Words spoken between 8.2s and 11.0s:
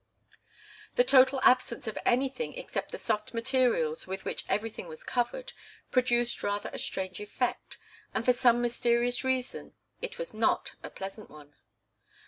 for some mysterious reason it was not a